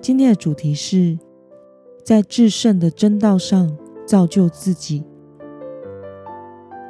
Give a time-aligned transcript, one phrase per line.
[0.00, 1.18] 今天的主题是
[2.04, 5.02] 在至圣的真道上造就自己。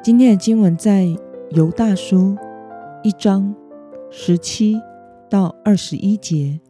[0.03, 1.07] 今天的经文在
[1.51, 2.37] 犹大书
[3.03, 3.55] 一章
[4.11, 4.81] 十七
[5.31, 6.61] 到二十一节。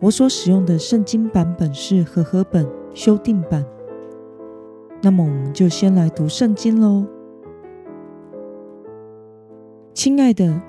[0.00, 3.64] 我所使用的圣经版本是和合本修订版。
[5.02, 7.04] 那么，我们就先来读圣经喽。
[9.92, 10.60] 亲爱的，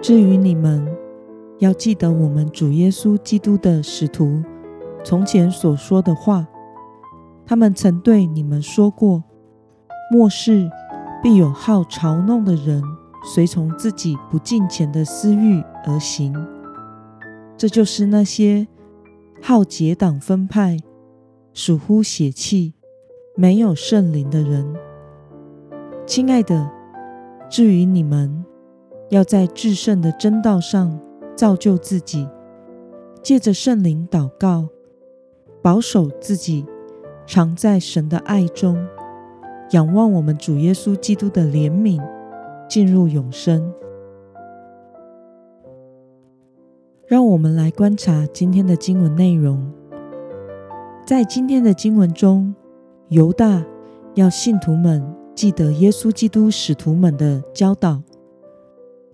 [0.00, 1.03] 至于你们。
[1.58, 4.42] 要记得我们主耶稣基督的使徒
[5.04, 6.46] 从前所说的话，
[7.46, 9.22] 他们曾对你们说过：
[10.10, 10.68] 末世
[11.22, 12.82] 必有好嘲弄的人，
[13.34, 16.34] 随从自己不敬虔的私欲而行。
[17.56, 18.66] 这就是那些
[19.40, 20.76] 好结党分派、
[21.52, 22.74] 属乎血气、
[23.36, 24.74] 没有圣灵的人。
[26.04, 26.70] 亲爱的，
[27.48, 28.44] 至于你们，
[29.10, 31.00] 要在至圣的真道上。
[31.36, 32.28] 造就自己，
[33.22, 34.68] 借着圣灵祷告，
[35.62, 36.64] 保守自己，
[37.26, 38.76] 常在神的爱中，
[39.72, 42.00] 仰望我们主耶稣基督的怜悯，
[42.68, 43.72] 进入永生。
[47.06, 49.72] 让我们来观察今天的经文内容。
[51.06, 52.54] 在今天的经文中，
[53.08, 53.62] 犹大
[54.14, 58.00] 要信徒们记得耶稣基督使徒们的教导，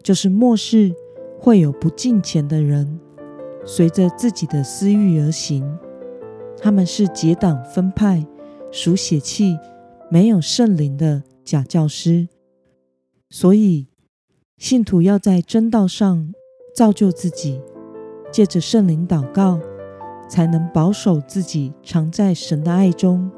[0.02, 0.94] 就是末世。
[1.40, 3.00] 会有不敬虔的人，
[3.64, 5.78] 随着自己的私欲而行。
[6.58, 8.26] 他们是结党分派、
[8.70, 9.56] 属血气、
[10.10, 12.28] 没有圣灵的假教师。
[13.30, 13.86] 所以，
[14.58, 16.34] 信徒要在真道上
[16.76, 17.62] 造就自己，
[18.30, 19.58] 借着圣灵祷告，
[20.28, 23.30] 才能保守自己，常在神的爱中，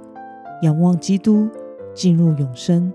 [0.62, 1.48] 仰望基督，
[1.94, 2.92] 进入永生。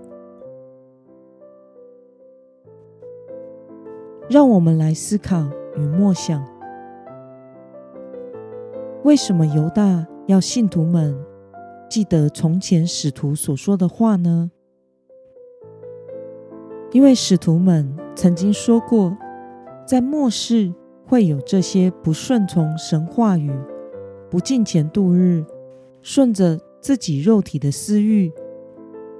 [4.28, 6.46] 让我们来思考与默想：
[9.02, 11.18] 为什么犹大要信徒们
[11.88, 14.50] 记得从前使徒所说的话呢？
[16.92, 19.16] 因为使徒们曾经说过，
[19.86, 20.74] 在末世
[21.06, 23.50] 会有这些不顺从神话语、
[24.28, 25.42] 不敬虔度日、
[26.02, 28.30] 顺着自己肉体的私欲、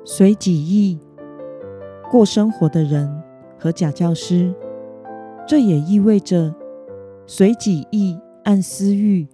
[0.05, 1.01] 随己意
[2.11, 3.11] 过生活的人
[3.59, 4.55] 和假教师。
[5.49, 6.55] 这也意味着，
[7.27, 9.27] 随己意、按私欲、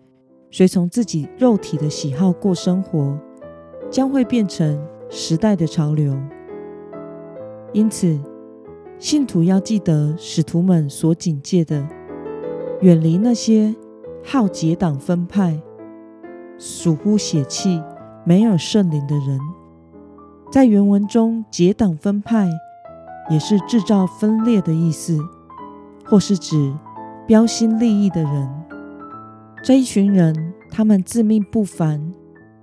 [0.49, 3.19] 随从自己肉体的喜好过生活，
[3.91, 4.81] 将会变成
[5.11, 6.17] 时代的潮流。
[7.73, 8.17] 因此，
[8.97, 11.85] 信徒要记得使徒们所警戒的，
[12.81, 13.75] 远离那些
[14.23, 15.61] 好结党分派、
[16.57, 17.83] 属乎血气、
[18.25, 19.41] 没有圣灵的人。
[20.53, 22.49] 在原文中，“结党分派”
[23.29, 25.19] 也是制造分裂的意思。
[26.15, 26.73] 或是指
[27.27, 28.49] 标新立异的人，
[29.65, 32.13] 这一群人，他们自命不凡，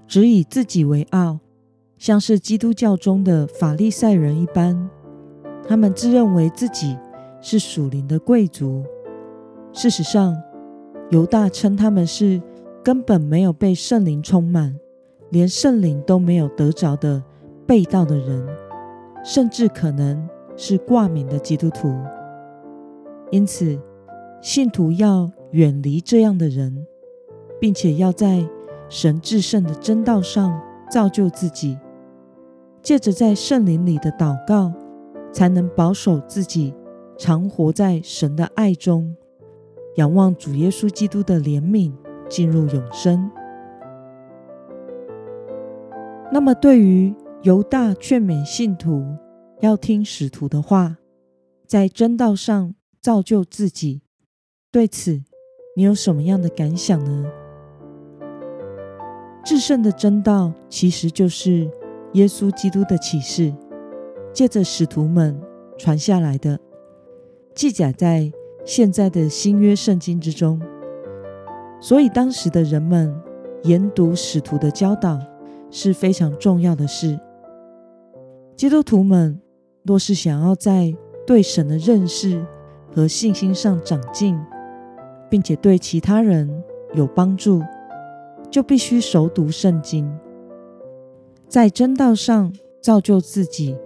[0.07, 1.38] 只以自己为傲，
[1.97, 4.89] 像是基督教中的法利赛人一般。
[5.67, 6.97] 他们自认为自己
[7.41, 8.85] 是属灵的贵族。
[9.73, 10.33] 事实上，
[11.09, 12.41] 犹大称他们是
[12.81, 14.73] 根本没有被圣灵充满，
[15.29, 17.22] 连圣灵都没有得着的
[17.68, 18.47] 背道的人，
[19.25, 20.25] 甚至可能
[20.56, 21.94] 是挂名的基督徒。
[23.31, 23.80] 因此，
[24.42, 26.86] 信徒要远离这样的人，
[27.62, 28.46] 并且要在
[28.90, 31.78] 神至圣的真道上造就自己，
[32.81, 34.74] 借着在圣灵里的祷告，
[35.31, 36.74] 才能保守自己，
[37.18, 39.16] 常活在神的爱中，
[39.95, 41.94] 仰望主耶稣基督的怜悯，
[42.28, 43.31] 进入永生。
[46.33, 49.06] 那么，对于犹大劝勉信徒
[49.62, 50.98] 要听使徒的话，
[51.66, 52.75] 在真道上。
[53.01, 54.01] 造就自己，
[54.71, 55.24] 对此
[55.75, 57.25] 你有什么样的感想呢？
[59.44, 61.68] 至圣的真道其实就是
[62.13, 63.51] 耶稣基督的启示，
[64.31, 65.42] 借着使徒们
[65.80, 66.59] 传下来的，
[67.56, 68.31] 记载在
[68.63, 70.62] 现在的新约圣经之中。
[71.81, 73.12] 所以当时的人们
[73.63, 75.19] 研读使徒的教导
[75.71, 77.19] 是非常重要的事。
[78.56, 79.42] 基督徒们
[79.83, 80.95] 若是想要在
[81.25, 82.45] 对神的认识，
[82.94, 84.40] 和信心上长进，
[85.30, 87.62] 并且对其他人有帮助，
[88.50, 90.12] 就必须熟读圣经，
[91.48, 93.78] 在真道上造就自己，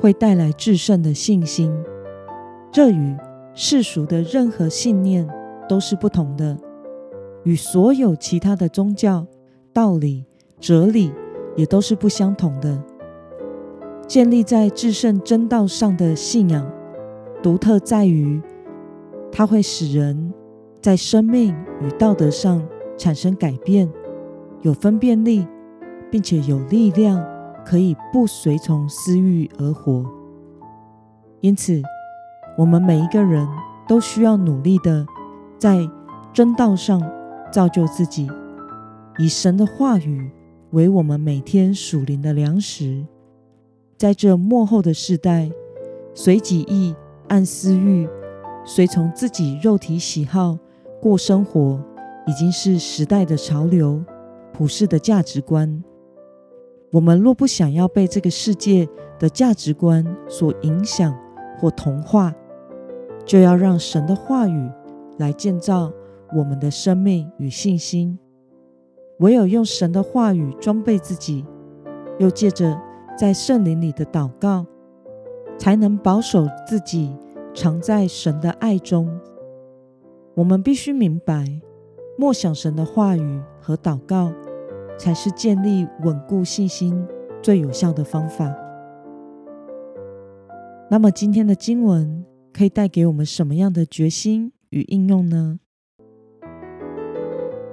[0.00, 1.72] 会带来至圣的信心。
[2.72, 3.16] 这与
[3.54, 5.28] 世俗的任何信念
[5.68, 6.56] 都是不同的，
[7.44, 9.26] 与所有其他的宗教、
[9.72, 10.24] 道理、
[10.58, 11.12] 哲理
[11.54, 12.82] 也都是不相同的。
[14.06, 16.70] 建立在至圣真道上的信仰，
[17.42, 18.42] 独特在于，
[19.36, 20.32] 它会使人
[20.80, 21.52] 在生命
[21.82, 22.64] 与道德上
[22.96, 23.90] 产生改变，
[24.62, 25.44] 有分辨力，
[26.08, 27.20] 并且有力量，
[27.66, 30.08] 可以不随从私欲而活。
[31.40, 31.82] 因此，
[32.56, 33.44] 我们每一个人
[33.88, 35.04] 都需要努力的
[35.58, 35.80] 在
[36.32, 37.02] 真道上
[37.50, 38.30] 造就自己，
[39.18, 40.30] 以神的话语
[40.70, 43.04] 为我们每天属灵的粮食。
[43.98, 45.50] 在这末后的世代，
[46.14, 46.94] 随己意、
[47.26, 48.08] 按私欲、
[48.64, 50.58] 随从自己肉体喜好
[51.00, 51.78] 过生活，
[52.26, 54.02] 已经是时代的潮流、
[54.52, 55.82] 普世的价值观。
[56.90, 58.88] 我们若不想要被这个世界
[59.18, 61.14] 的价值观所影响
[61.58, 62.32] 或同化，
[63.26, 64.70] 就要让神的话语
[65.18, 65.92] 来建造
[66.34, 68.18] 我们的生命与信心。
[69.18, 71.44] 唯有用神的话语装备自己，
[72.18, 72.80] 又借着
[73.18, 74.64] 在圣灵里的祷告，
[75.58, 77.14] 才能保守自己
[77.54, 79.08] 常在神的爱中。
[80.34, 81.60] 我们必须明白，
[82.18, 84.32] 默想神的话语和祷告，
[84.98, 87.06] 才是建立稳固信心
[87.40, 88.52] 最有效的方法。
[90.90, 95.60] 那么，今天的经文可以带给我们什么样的决心与应用呢？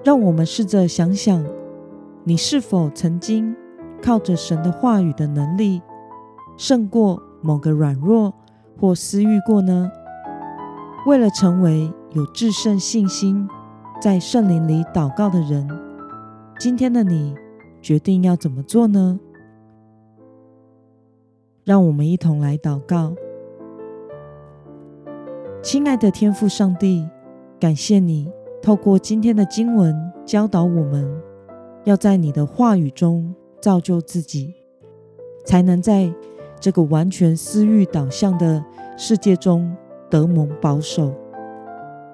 [0.03, 1.43] 让我们试着想想，
[2.23, 3.55] 你是否曾经
[4.01, 5.81] 靠着神的话语的能力，
[6.57, 8.33] 胜过某个软弱
[8.79, 9.91] 或私欲过呢？
[11.05, 13.47] 为了成为有至圣信心，
[14.01, 15.67] 在圣灵里祷告的人，
[16.59, 17.35] 今天的你
[17.81, 19.19] 决定要怎么做呢？
[21.63, 23.13] 让我们一同来祷告。
[25.61, 27.07] 亲爱的天父上帝，
[27.59, 28.31] 感谢你
[28.61, 29.95] 透过今天的经文
[30.25, 31.21] 教导我们，
[31.83, 33.33] 要在你的话语中。
[33.61, 34.55] 造就自己，
[35.45, 36.11] 才能在
[36.61, 38.63] 这个完全私欲导向的
[38.95, 39.75] 世界中
[40.09, 41.13] 得蒙保守。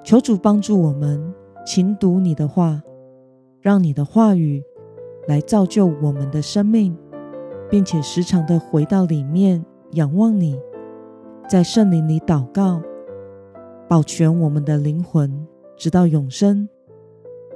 [0.03, 1.21] 求主帮助我们
[1.65, 2.81] 勤读你的话，
[3.61, 4.63] 让你的话语
[5.27, 6.97] 来造就我们的生命，
[7.69, 10.57] 并且时常的回到里面仰望你，
[11.49, 12.81] 在圣灵里祷告，
[13.89, 15.45] 保全我们的灵魂，
[15.75, 16.69] 直到永生。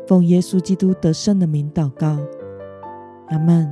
[0.07, 2.17] 奉耶稣基督得胜的名祷告，
[3.29, 3.71] 阿门。